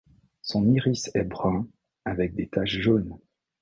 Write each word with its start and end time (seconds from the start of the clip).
Son 0.41 0.67
iris 0.73 1.11
est 1.13 1.25
brun 1.25 1.67
avec 2.05 2.33
des 2.33 2.47
taches 2.49 2.79
jaunes. 2.79 3.19